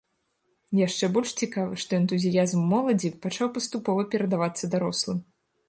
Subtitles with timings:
[0.87, 5.25] Яшчэ больш цікава, што энтузіязм моладзі пачаў паступова перадавацца дарослым.